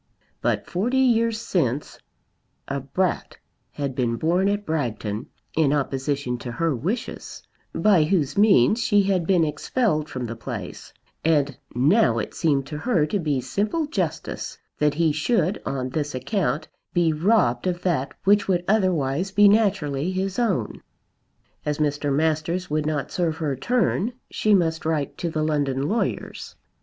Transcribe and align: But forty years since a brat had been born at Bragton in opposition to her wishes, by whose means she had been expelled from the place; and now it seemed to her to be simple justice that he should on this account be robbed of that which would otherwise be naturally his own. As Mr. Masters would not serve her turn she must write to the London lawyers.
But 0.41 0.65
forty 0.65 0.97
years 0.97 1.39
since 1.39 1.99
a 2.67 2.79
brat 2.79 3.37
had 3.69 3.93
been 3.93 4.15
born 4.15 4.49
at 4.49 4.65
Bragton 4.65 5.27
in 5.55 5.71
opposition 5.71 6.39
to 6.39 6.53
her 6.53 6.75
wishes, 6.75 7.43
by 7.71 8.05
whose 8.05 8.35
means 8.35 8.81
she 8.81 9.03
had 9.03 9.27
been 9.27 9.43
expelled 9.43 10.09
from 10.09 10.25
the 10.25 10.35
place; 10.35 10.91
and 11.23 11.55
now 11.75 12.17
it 12.17 12.33
seemed 12.33 12.65
to 12.65 12.79
her 12.79 13.05
to 13.05 13.19
be 13.19 13.41
simple 13.41 13.85
justice 13.85 14.57
that 14.79 14.95
he 14.95 15.11
should 15.11 15.61
on 15.67 15.89
this 15.91 16.15
account 16.15 16.67
be 16.95 17.13
robbed 17.13 17.67
of 17.67 17.83
that 17.83 18.15
which 18.23 18.47
would 18.47 18.63
otherwise 18.67 19.29
be 19.29 19.47
naturally 19.47 20.11
his 20.11 20.39
own. 20.39 20.81
As 21.63 21.77
Mr. 21.77 22.11
Masters 22.11 22.71
would 22.71 22.87
not 22.87 23.11
serve 23.11 23.37
her 23.37 23.55
turn 23.55 24.13
she 24.31 24.55
must 24.55 24.83
write 24.83 25.15
to 25.19 25.29
the 25.29 25.43
London 25.43 25.83
lawyers. 25.87 26.55